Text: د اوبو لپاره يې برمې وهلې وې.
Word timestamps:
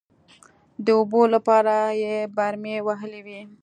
د 0.85 0.87
اوبو 0.99 1.21
لپاره 1.33 1.75
يې 2.03 2.15
برمې 2.35 2.75
وهلې 2.87 3.21
وې. 3.25 3.39